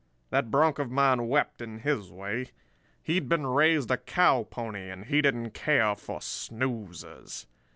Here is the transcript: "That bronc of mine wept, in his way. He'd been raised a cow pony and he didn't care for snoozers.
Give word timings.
"That 0.31 0.49
bronc 0.49 0.79
of 0.79 0.89
mine 0.89 1.27
wept, 1.27 1.61
in 1.61 1.81
his 1.81 2.11
way. 2.11 2.47
He'd 3.03 3.29
been 3.29 3.45
raised 3.45 3.91
a 3.91 3.97
cow 3.97 4.41
pony 4.49 4.89
and 4.89 5.05
he 5.05 5.21
didn't 5.21 5.51
care 5.51 5.93
for 5.93 6.21
snoozers. 6.21 7.45